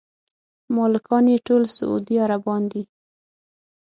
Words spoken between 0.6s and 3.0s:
مالکان یې ټول سعودي عربان دي.